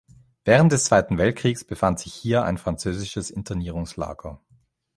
[0.45, 4.41] Während des Zweiten Weltkriegs befand sich hier ein französisches Internierungslager.